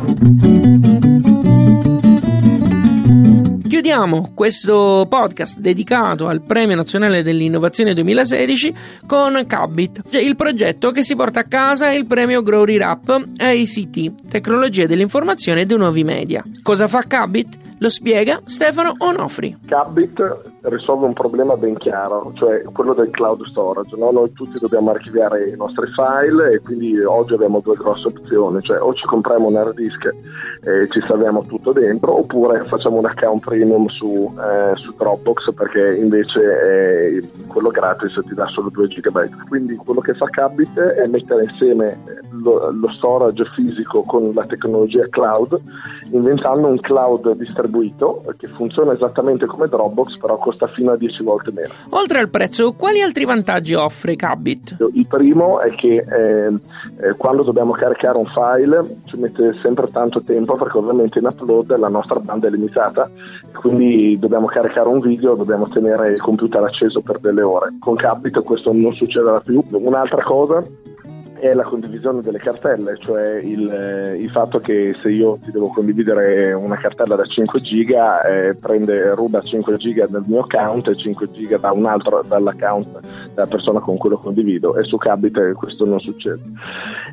Chiudiamo 3.67 4.33
questo 4.35 5.07
podcast 5.09 5.59
dedicato 5.59 6.29
al 6.29 6.43
Premio 6.43 6.77
Nazionale 6.77 7.23
dell'Innovazione 7.23 7.95
2016 7.95 8.75
con 9.07 9.43
Cabit, 9.47 10.03
cioè 10.11 10.21
il 10.21 10.37
progetto 10.37 10.91
che 10.91 11.03
si 11.03 11.17
porta 11.17 11.41
a 11.41 11.45
casa 11.45 11.91
il 11.93 12.05
premio 12.05 12.43
Glory 12.43 12.77
Rap 12.77 13.09
ACT, 13.39 14.29
Tecnologie 14.29 14.87
dell'Informazione 14.87 15.63
e 15.63 15.67
dei 15.67 15.79
Nuovi 15.79 16.05
Media. 16.05 16.45
Cosa 16.63 16.89
fa 16.89 17.05
Cabit? 17.07 17.68
Lo 17.81 17.91
spiega 17.91 18.41
Stefano 18.45 18.95
Onofri. 18.99 19.57
Cabit 19.67 20.21
risolve 20.63 21.07
un 21.07 21.13
problema 21.13 21.57
ben 21.57 21.77
chiaro, 21.77 22.33
cioè 22.35 22.61
quello 22.73 22.93
del 22.93 23.11
cloud 23.11 23.45
storage. 23.47 23.97
No? 23.97 24.11
Noi 24.11 24.33
tutti 24.33 24.59
dobbiamo 24.59 24.91
archiviare 24.91 25.49
i 25.49 25.57
nostri 25.57 25.87
file 25.93 26.55
e 26.55 26.59
quindi 26.59 26.99
oggi 26.99 27.35
abbiamo 27.35 27.61
due 27.61 27.77
grosse 27.77 28.09
opzioni, 28.09 28.61
cioè 28.63 28.81
o 28.81 28.93
ci 28.95 29.07
compriamo 29.07 29.47
un 29.47 29.57
hard 29.57 29.77
disk 29.77 30.07
e 30.07 30.89
ci 30.91 31.01
salviamo 31.07 31.43
tutto 31.47 31.71
dentro 31.71 32.19
oppure 32.19 32.65
facciamo 32.65 32.97
un 32.97 33.07
account 33.07 33.45
premium 33.45 33.87
su, 33.87 34.35
eh, 34.37 34.75
su 34.75 34.93
Dropbox 34.97 35.55
perché 35.55 35.95
invece 35.99 36.41
eh, 36.41 37.29
quello 37.47 37.69
gratis 37.69 38.19
ti 38.27 38.35
dà 38.35 38.47
solo 38.49 38.71
2 38.71 38.89
GB. 38.89 39.47
Quindi 39.47 39.77
quello 39.77 40.01
che 40.01 40.15
fa 40.15 40.27
Cabit 40.27 40.81
è 40.81 41.07
mettere 41.07 41.45
insieme 41.45 41.97
lo, 42.43 42.73
lo 42.73 42.91
storage 42.91 43.45
fisico 43.55 44.03
con 44.03 44.33
la 44.35 44.45
tecnologia 44.47 45.07
cloud 45.09 45.61
inventando 46.11 46.69
un 46.69 46.81
cloud 46.81 47.37
distribuito 47.37 47.67
che 48.37 48.49
funziona 48.49 48.93
esattamente 48.93 49.47
come 49.47 49.69
Dropbox 49.69 50.19
però 50.19 50.37
costa 50.39 50.67
fino 50.69 50.93
a 50.93 50.97
10 50.97 51.23
volte 51.23 51.51
meno. 51.53 51.73
Oltre 51.91 52.19
al 52.19 52.29
prezzo, 52.29 52.73
quali 52.73 53.01
altri 53.01 53.25
vantaggi 53.25 53.75
offre 53.75 54.17
Cabit? 54.17 54.77
Il 54.93 55.07
primo 55.07 55.61
è 55.61 55.71
che 55.75 55.97
eh, 55.97 56.53
eh, 57.01 57.15
quando 57.17 57.43
dobbiamo 57.43 57.73
caricare 57.73 58.19
un 58.19 58.27
file 58.27 59.01
ci 59.05 59.17
mette 59.17 59.55
sempre 59.63 59.89
tanto 59.91 60.23
tempo 60.23 60.57
perché 60.57 60.79
ovviamente 60.79 61.19
in 61.19 61.27
upload 61.27 61.77
la 61.77 61.89
nostra 61.89 62.19
banda 62.21 62.49
è 62.49 62.51
limitata, 62.51 63.11
quindi 63.55 64.19
dobbiamo 64.19 64.47
caricare 64.47 64.89
un 64.89 65.01
video, 65.01 65.35
dobbiamo 65.35 65.69
tenere 65.69 66.11
il 66.11 66.21
computer 66.21 66.63
acceso 66.63 67.01
per 67.01 67.19
delle 67.21 67.43
ore. 67.43 67.77
Con 67.81 67.97
Cabit 67.97 68.43
questo 68.43 68.73
non 68.73 68.93
succederà 68.95 69.41
più. 69.41 69.63
Un'altra 69.71 70.23
cosa 70.23 70.63
è 71.41 71.55
la 71.55 71.63
condivisione 71.63 72.21
delle 72.21 72.39
cartelle, 72.39 72.97
cioè 72.99 73.37
il, 73.37 73.71
eh, 73.71 74.17
il, 74.17 74.31
fatto 74.31 74.59
che 74.59 74.95
se 75.03 75.11
io 75.11 75.39
ti 75.43 75.51
devo 75.51 75.69
condividere 75.69 76.53
una 76.53 76.77
cartella 76.77 77.17
da 77.17 77.25
5 77.25 77.61
giga, 77.61 78.23
eh, 78.23 78.55
prende, 78.55 79.15
ruba 79.15 79.41
5 79.41 79.77
giga 79.77 80.07
dal 80.07 80.25
mio 80.27 80.41
account 80.41 80.89
e 80.89 80.97
5 80.97 81.31
giga 81.31 81.59
da 81.59 81.73
un 81.73 81.87
altro 81.87 82.23
dall'account 82.27 83.01
della 83.35 83.47
persona 83.47 83.81
con 83.81 83.97
cui 83.97 84.11
lo 84.11 84.19
condivido 84.19 84.77
e 84.77 84.85
su 84.85 84.97
Cabit 84.97 85.53
questo 85.53 85.85
non 85.85 86.01
succede. 86.01 86.43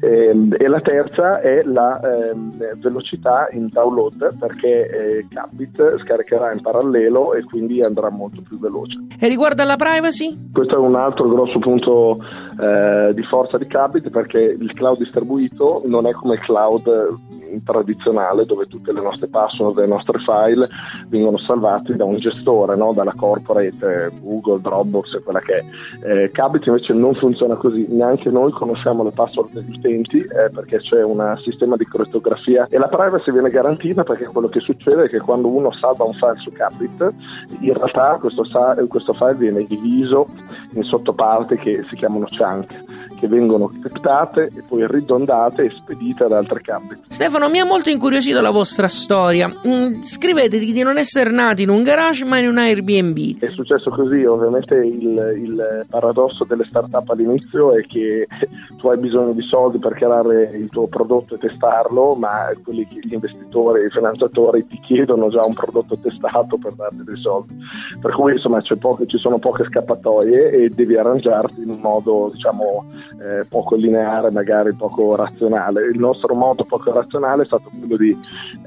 E, 0.01 0.27
ehm, 0.27 0.55
e 0.58 0.67
la 0.67 0.82
terza 0.82 1.39
è 1.39 1.63
la 1.63 2.00
eh, 2.00 2.34
velocità 2.77 3.48
in 3.51 3.70
download 3.70 4.38
perché 4.38 4.89
eh, 4.89 5.27
Cabit 5.29 6.00
scaricherà 6.00 6.51
in 6.53 6.62
parallelo 6.62 7.34
e 7.34 7.44
quindi 7.44 7.82
andrà 7.82 8.10
molto 8.10 8.41
più 8.41 8.60
veloce. 8.60 9.05
E 9.20 9.27
riguardo 9.27 9.62
alla 9.62 9.75
privacy? 9.75 10.50
Questo 10.51 10.75
è 10.75 10.79
un 10.79 10.96
altro 10.96 11.27
grosso 11.27 11.60
punto 11.60 12.20
eh, 12.60 13.14
di 13.14 13.24
forza 13.24 13.58
di 13.58 13.68
Cabit 13.68 14.10
perché 14.10 14.40
il 14.40 14.72
cloud 14.74 14.98
distribuito 14.98 15.82
non 15.86 16.08
è 16.08 16.12
come 16.12 16.36
il 16.36 16.42
cloud 16.42 17.18
tradizionale 17.64 18.46
dove 18.46 18.68
tutte 18.68 18.92
le 18.92 19.02
nostre 19.02 19.28
password 19.28 19.78
le 19.78 19.88
nostre 19.88 20.20
file 20.20 20.68
vengono 21.08 21.38
salvati 21.40 21.96
da 21.96 22.06
un 22.06 22.18
gestore, 22.18 22.75
no? 22.75 22.94
dalla 22.94 23.14
corporate, 23.16 24.12
Google, 24.22 24.62
Dropbox, 24.62 25.24
quella 25.24 25.40
che 25.40 25.54
è. 25.54 26.24
Eh, 26.24 26.32
Cabit 26.32 26.66
invece 26.68 26.94
non 26.94 27.16
funziona 27.16 27.56
così, 27.56 27.86
neanche 27.90 28.30
noi 28.30 28.52
conosciamo 28.52 29.04
le 29.04 29.12
password 29.12 29.52
degli 29.54 29.78
utenti 29.78 30.20
eh, 30.20 30.50
perché 30.54 30.80
c'è 30.80 31.04
un 31.04 31.38
sistema 31.44 31.75
di 31.75 31.86
crittografia 31.86 32.68
e 32.70 32.78
la 32.78 32.88
privacy 32.88 33.32
viene 33.32 33.50
garantita 33.50 34.04
perché 34.04 34.25
quello 34.25 34.48
che 34.48 34.60
succede 34.60 35.06
è 35.06 35.10
che 35.10 35.20
quando 35.20 35.48
uno 35.48 35.72
salva 35.72 36.04
un 36.04 36.14
file 36.14 36.38
su 36.38 36.52
Cabit, 36.52 37.14
in 37.60 37.74
realtà 37.74 38.18
questo, 38.20 38.44
questo 38.88 39.14
file 39.14 39.36
viene 39.36 39.66
diviso 39.66 40.28
in 40.74 40.84
sottoparti 40.84 41.56
che 41.58 41.86
si 41.90 41.96
chiamano 41.96 42.28
chunk 42.38 42.84
che 43.15 43.27
vengono 43.27 43.67
criptate 43.67 44.51
e 44.55 44.63
poi 44.67 44.86
ridondate 44.88 45.63
e 45.65 45.72
spedite 45.72 46.24
ad 46.24 46.31
altre 46.31 46.62
campi. 46.62 46.95
Stefano, 47.07 47.50
mi 47.50 47.60
ha 47.60 47.65
molto 47.65 47.89
incuriosito 47.89 48.41
la 48.41 48.51
vostra 48.51 48.88
storia. 48.88 49.51
Mm, 49.67 50.01
scrivete 50.01 50.57
di 50.57 50.81
non 50.81 50.98
essere 50.98 51.31
nati 51.31 51.63
in 51.63 51.69
un 51.69 51.84
garage 51.84 52.25
ma 52.25 52.38
in 52.38 52.48
un 52.48 52.57
Airbnb. 52.57 53.39
È 53.39 53.50
successo 53.50 53.89
così, 53.89 54.24
ovviamente 54.24 54.75
il, 54.75 55.36
il 55.38 55.86
paradosso 55.89 56.43
delle 56.43 56.65
start-up 56.65 57.10
all'inizio 57.10 57.74
è 57.74 57.81
che 57.86 58.27
tu 58.77 58.88
hai 58.88 58.98
bisogno 58.98 59.34
di 59.34 59.43
soldi 59.43 59.79
per 59.79 59.93
creare 59.93 60.51
il 60.53 60.69
tuo 60.69 60.88
prodotto 60.88 61.36
e 61.36 61.38
testarlo, 61.38 62.15
ma 62.15 62.50
quelli 62.63 62.86
che 62.88 63.00
gli 63.01 63.13
investitori, 63.13 63.86
i 63.86 63.89
finanziatori 63.89 64.65
ti 64.67 64.79
chiedono 64.81 65.29
già 65.29 65.43
un 65.43 65.53
prodotto 65.53 65.98
testato 65.98 66.57
per 66.57 66.74
darti 66.74 67.03
dei 67.03 67.17
soldi. 67.17 67.55
Per 68.01 68.12
cui 68.13 68.34
insomma 68.34 68.62
poche, 68.79 69.07
ci 69.07 69.17
sono 69.17 69.39
poche 69.39 69.65
scappatoie 69.65 70.51
e 70.51 70.69
devi 70.69 70.95
arrangiarti 70.95 71.62
in 71.62 71.69
un 71.69 71.79
modo 71.79 72.29
diciamo 72.34 72.86
eh, 73.19 73.45
poco 73.45 73.75
lineare, 73.75 74.31
magari 74.31 74.74
poco 74.74 75.15
razionale. 75.15 75.86
Il 75.86 76.00
nostro 76.00 76.34
modo 76.36 76.63
poco 76.63 76.91
razionale 76.91 77.43
è 77.43 77.45
stato 77.45 77.69
quello 77.77 77.98
di 77.98 78.17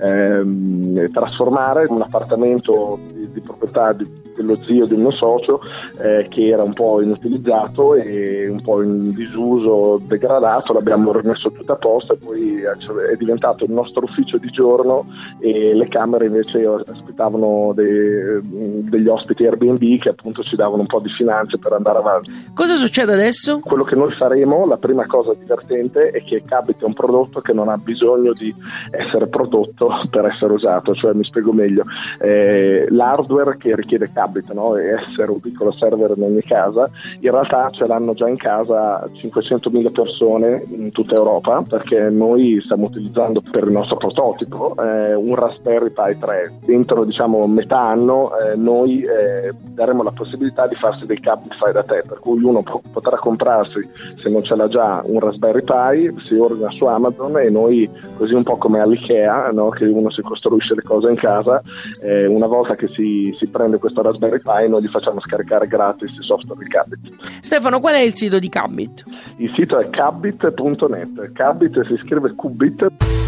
ehm, 0.00 1.10
trasformare 1.10 1.86
un 1.88 2.02
appartamento 2.02 2.98
di, 3.12 3.30
di 3.32 3.40
proprietà 3.40 3.92
di 3.92 4.26
dello 4.38 4.62
zio 4.62 4.86
di 4.86 4.96
mio 4.96 5.10
socio 5.10 5.60
eh, 6.00 6.26
che 6.28 6.48
era 6.48 6.62
un 6.62 6.72
po' 6.72 7.02
inutilizzato 7.02 7.94
e 7.94 8.48
un 8.48 8.62
po' 8.62 8.82
in 8.82 9.12
disuso, 9.12 10.00
degradato, 10.02 10.72
l'abbiamo 10.72 11.12
rimesso 11.12 11.50
tutto 11.50 11.72
a 11.72 11.76
posto 11.76 12.14
e 12.14 12.16
poi 12.16 12.62
è 12.62 13.16
diventato 13.16 13.64
il 13.64 13.72
nostro 13.72 14.04
ufficio 14.04 14.38
di 14.38 14.48
giorno 14.50 15.06
e 15.40 15.74
le 15.74 15.88
camere 15.88 16.26
invece 16.26 16.64
aspettavano 16.64 17.72
dei, 17.74 18.40
degli 18.88 19.08
ospiti 19.08 19.44
Airbnb 19.44 19.98
che 19.98 20.10
appunto 20.10 20.42
ci 20.42 20.56
davano 20.56 20.82
un 20.82 20.86
po' 20.86 21.00
di 21.00 21.10
finanze 21.10 21.58
per 21.58 21.72
andare 21.72 21.98
avanti. 21.98 22.30
Cosa 22.54 22.74
succede 22.74 23.12
adesso? 23.12 23.60
Quello 23.60 23.84
che 23.84 23.96
noi 23.96 24.12
faremo, 24.12 24.66
la 24.66 24.76
prima 24.76 25.06
cosa 25.06 25.34
divertente 25.34 26.10
è 26.10 26.22
che 26.22 26.42
Cabit 26.44 26.82
è 26.82 26.84
un 26.84 26.94
prodotto 26.94 27.40
che 27.40 27.52
non 27.52 27.68
ha 27.68 27.76
bisogno 27.76 28.32
di 28.32 28.54
essere 28.90 29.26
prodotto 29.26 29.88
per 30.10 30.26
essere 30.26 30.52
usato, 30.52 30.94
cioè 30.94 31.12
mi 31.12 31.24
spiego 31.24 31.52
meglio, 31.52 31.82
eh, 32.20 32.86
l'hardware 32.90 33.56
che 33.56 33.74
richiede 33.74 34.10
Cabit 34.28 34.52
no? 34.52 34.76
è 34.76 34.94
essere 34.94 35.30
un 35.30 35.40
piccolo 35.40 35.72
server 35.72 36.12
in 36.16 36.22
ogni 36.22 36.42
casa, 36.42 36.88
in 37.20 37.30
realtà 37.30 37.70
ce 37.70 37.86
l'hanno 37.86 38.14
già 38.14 38.28
in 38.28 38.36
casa 38.36 39.04
500.000 39.04 39.90
persone 39.90 40.62
in 40.68 40.90
tutta 40.92 41.14
Europa 41.14 41.62
perché 41.66 42.10
noi 42.10 42.60
stiamo 42.62 42.86
utilizzando 42.86 43.40
per 43.50 43.64
il 43.64 43.72
nostro 43.72 43.96
prototipo 43.96 44.74
eh, 44.76 45.14
un 45.14 45.34
Raspberry 45.34 45.90
Pi 45.90 46.18
3. 46.18 46.52
Dentro 46.64 47.04
diciamo 47.04 47.46
metà 47.46 47.80
anno 47.80 48.30
eh, 48.38 48.56
noi 48.56 49.02
eh, 49.02 49.52
daremo 49.54 50.02
la 50.02 50.12
possibilità 50.12 50.66
di 50.66 50.74
farsi 50.74 51.06
dei 51.06 51.20
Cabit 51.20 51.54
fai 51.56 51.72
da 51.72 51.82
te, 51.82 52.02
per 52.06 52.18
cui 52.18 52.42
uno 52.42 52.62
po- 52.62 52.82
potrà 52.92 53.16
comprarsi 53.16 53.80
se 54.16 54.28
non 54.28 54.42
ce 54.44 54.54
l'ha 54.54 54.68
già 54.68 55.02
un 55.04 55.20
Raspberry 55.20 55.62
Pi, 55.62 56.14
si 56.26 56.34
ordina 56.34 56.70
su 56.70 56.84
Amazon 56.84 57.38
e 57.38 57.50
noi 57.50 57.88
così 58.16 58.34
un 58.34 58.42
po' 58.42 58.56
come 58.56 58.80
all'IKEA 58.80 59.50
no? 59.52 59.70
che 59.70 59.84
uno 59.84 60.10
si 60.10 60.22
costruisce 60.22 60.74
le 60.74 60.82
cose 60.82 61.10
in 61.10 61.16
casa, 61.16 61.62
eh, 62.00 62.26
una 62.26 62.46
volta 62.46 62.74
che 62.74 62.88
si, 62.88 63.34
si 63.38 63.48
prende 63.48 63.78
questo 63.78 64.02
Raspberry 64.02 64.17
Pi 64.18 64.68
noi 64.68 64.82
gli 64.82 64.88
facciamo 64.88 65.20
scaricare 65.20 65.66
gratis 65.66 66.10
il 66.10 66.24
software 66.24 66.62
di 66.62 66.68
Cabit. 66.68 67.40
Stefano, 67.40 67.80
qual 67.80 67.94
è 67.94 68.00
il 68.00 68.14
sito 68.14 68.38
di 68.38 68.48
Cabit? 68.48 69.04
Il 69.36 69.52
sito 69.54 69.78
è 69.78 69.88
cabit.net, 69.88 71.32
Cabit 71.32 71.86
si 71.86 71.96
scrive 72.02 72.34
Qubit. 72.34 73.27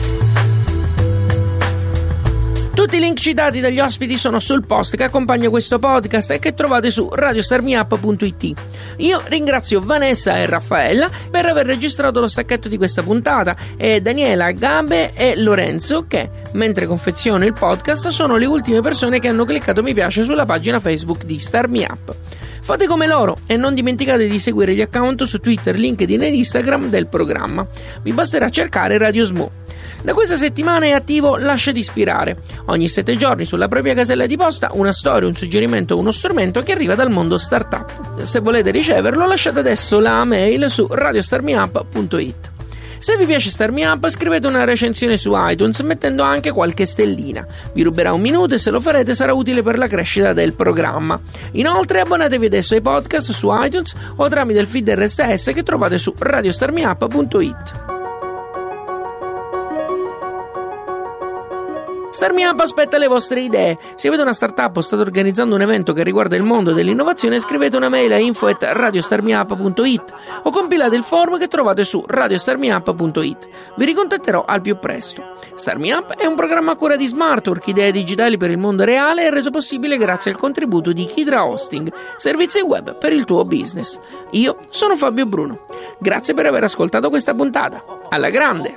Tutti 2.81 2.97
i 2.97 3.01
link 3.01 3.19
citati 3.19 3.61
dagli 3.61 3.79
ospiti 3.79 4.17
sono 4.17 4.41
sul 4.41 4.65
post 4.65 4.97
che 4.97 5.05
accompagna 5.05 5.51
questo 5.51 5.79
podcast 5.79 6.31
e 6.31 6.39
che 6.39 6.55
trovate 6.55 6.91
su 6.91 7.11
radiostarmiup.it. 7.13 8.53
Io 8.97 9.21
ringrazio 9.27 9.81
Vanessa 9.81 10.39
e 10.39 10.47
Raffaella 10.47 11.11
per 11.31 11.45
aver 11.45 11.67
registrato 11.67 12.21
lo 12.21 12.29
stacchetto 12.29 12.71
di 12.71 12.79
questa 12.79 13.03
puntata 13.03 13.55
e 13.77 14.01
Daniela, 14.01 14.53
Gabe 14.53 15.13
e 15.13 15.37
Lorenzo 15.37 16.07
che, 16.09 16.31
mentre 16.53 16.87
confeziono 16.87 17.45
il 17.45 17.53
podcast, 17.53 18.09
sono 18.09 18.37
le 18.37 18.47
ultime 18.47 18.81
persone 18.81 19.21
che 19.21 19.29
hanno 19.29 19.45
cliccato 19.45 19.83
mi 19.83 19.93
piace 19.93 20.23
sulla 20.23 20.47
pagina 20.47 20.81
Facebook 20.81 21.25
di 21.25 21.39
Starmiup. 21.39 22.17
Fate 22.63 22.87
come 22.87 23.07
loro 23.07 23.37
e 23.45 23.59
non 23.59 23.75
dimenticate 23.75 24.27
di 24.27 24.39
seguire 24.39 24.75
gli 24.75 24.81
account 24.81 25.25
su 25.25 25.39
Twitter, 25.39 25.77
LinkedIn 25.77 26.23
ed 26.23 26.33
Instagram 26.33 26.89
del 26.89 27.09
programma. 27.09 27.67
Vi 28.01 28.13
basterà 28.15 28.49
cercare 28.49 28.97
Radio 28.97 29.27
Smo. 29.27 29.69
Da 30.03 30.15
questa 30.15 30.37
settimana 30.37 30.87
è 30.87 30.93
attivo 30.93 31.37
Lasciati 31.37 31.79
ispirare. 31.79 32.39
Ogni 32.67 32.89
sette 32.89 33.17
giorni 33.17 33.45
sulla 33.45 33.69
propria 33.69 33.95
casella 33.95 34.27
di 34.27 34.37
posta 34.37 34.71
una 34.73 34.93
storia, 34.93 35.29
un 35.29 35.37
suggerimento 35.37 35.95
o 35.95 35.99
uno 35.99 36.11
strumento 36.11 36.63
che 36.63 36.73
arriva 36.73 36.95
dal 36.95 37.11
mondo 37.11 37.37
startup. 37.39 38.23
Se 38.23 38.41
volete 38.41 38.71
riceverlo 38.71 39.27
lasciate 39.27 39.59
adesso 39.59 40.01
la 40.01 40.25
mail 40.25 40.71
su 40.71 40.87
radiostarmiup.it. 40.91 42.51
Se 43.01 43.17
vi 43.17 43.25
piace 43.25 43.49
Starmi 43.49 43.83
Up, 43.85 44.11
scrivete 44.11 44.47
una 44.47 44.65
recensione 44.65 45.17
su 45.17 45.33
iTunes 45.35 45.81
mettendo 45.81 46.23
anche 46.23 46.51
qualche 46.51 46.85
stellina. 46.85 47.47
Vi 47.73 47.83
ruberà 47.83 48.13
un 48.13 48.21
minuto 48.21 48.55
e 48.55 48.59
se 48.59 48.71
lo 48.71 48.79
farete 48.79 49.15
sarà 49.15 49.33
utile 49.33 49.63
per 49.63 49.79
la 49.79 49.87
crescita 49.87 50.35
del 50.35 50.53
programma. 50.53 51.19
Inoltre 51.53 52.01
abbonatevi 52.01 52.45
adesso 52.45 52.75
ai 52.75 52.83
podcast 52.83 53.33
su 53.33 53.49
iTunes 53.51 53.95
o 54.17 54.29
tramite 54.29 54.61
il 54.61 54.67
feed 54.67 54.91
RSS 54.91 55.53
che 55.55 55.63
trovate 55.63 55.97
su 55.97 56.13
radiostarmiup.it. 56.15 58.00
Starmi 62.11 62.45
Up 62.45 62.59
aspetta 62.59 62.99
le 62.99 63.07
vostre 63.07 63.41
idee. 63.41 63.79
Se 63.95 64.09
avete 64.09 64.23
una 64.23 64.33
startup 64.33 64.77
o 64.77 64.81
state 64.81 65.01
organizzando 65.03 65.55
un 65.55 65.61
evento 65.61 65.93
che 65.93 66.03
riguarda 66.03 66.35
il 66.35 66.43
mondo 66.43 66.73
dell'innovazione, 66.73 67.39
scrivete 67.39 67.77
una 67.77 67.89
mail 67.89 68.13
a 68.13 68.19
info@radiostarmiup.it 68.19 70.15
o 70.43 70.51
compilate 70.51 70.97
il 70.97 71.05
form 71.05 71.39
che 71.39 71.47
trovate 71.47 71.85
su 71.85 72.05
radiostarmiup.it. 72.05 73.49
Vi 73.77 73.85
ricontatterò 73.85 74.45
al 74.45 74.61
più 74.61 74.77
presto. 74.79 75.37
Starmi 75.55 75.93
Up 75.93 76.15
è 76.15 76.27
un 76.27 76.35
programma 76.35 76.73
a 76.73 76.77
cura 76.77 76.97
di 76.97 77.07
Smartwork, 77.07 77.69
idee 77.69 77.93
digitali 77.93 78.37
per 78.37 78.51
il 78.51 78.59
mondo 78.59 78.83
reale 78.85 79.25
e 79.25 79.31
reso 79.31 79.51
possibile 79.51 79.97
grazie 79.97 80.33
al 80.33 80.37
contributo 80.37 80.93
di 80.93 81.07
Kidra 81.07 81.47
Hosting, 81.47 81.93
servizi 82.17 82.61
web 82.61 82.99
per 82.99 83.13
il 83.13 83.25
tuo 83.25 83.45
business. 83.45 83.99
Io 84.31 84.59
sono 84.71 84.97
Fabio 84.97 85.27
Bruno. 85.27 85.61
Grazie 85.99 86.35
per 86.35 86.47
aver 86.47 86.65
ascoltato 86.65 87.09
questa 87.09 87.35
puntata. 87.35 87.85
Alla 88.09 88.31
grande! 88.31 88.77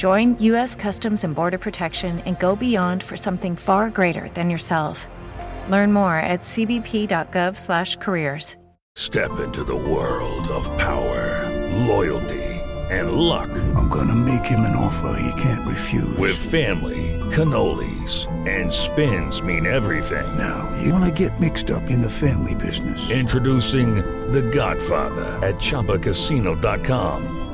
Join 0.00 0.38
U.S. 0.38 0.76
Customs 0.76 1.24
and 1.24 1.34
Border 1.34 1.58
Protection 1.58 2.20
and 2.20 2.38
go 2.38 2.56
beyond 2.56 3.02
for 3.02 3.18
something 3.18 3.54
far 3.54 3.90
greater 3.90 4.30
than 4.30 4.48
yourself. 4.48 5.06
Learn 5.68 5.92
more 5.92 6.16
at 6.16 6.40
cbp.gov/careers. 6.40 8.56
Step 8.94 9.40
into 9.40 9.62
the 9.62 9.76
world 9.76 10.48
of 10.56 10.64
power, 10.78 11.46
loyalty, 11.86 12.48
and 12.90 13.12
luck. 13.12 13.50
I'm 13.76 13.90
gonna 13.90 14.14
make 14.14 14.46
him 14.46 14.60
an 14.60 14.74
offer 14.74 15.20
he 15.20 15.42
can't 15.42 15.68
refuse. 15.68 16.16
With 16.16 16.34
family, 16.34 17.20
cannolis, 17.28 18.26
and 18.48 18.72
spins 18.72 19.42
mean 19.42 19.66
everything. 19.66 20.26
Now, 20.38 20.72
you 20.80 20.94
wanna 20.94 21.12
get 21.12 21.38
mixed 21.38 21.70
up 21.70 21.90
in 21.90 22.00
the 22.00 22.08
family 22.08 22.54
business. 22.54 23.10
Introducing 23.10 23.96
The 24.32 24.40
Godfather 24.40 25.38
at 25.46 25.56
ChumbaCasino.com. 25.56 27.49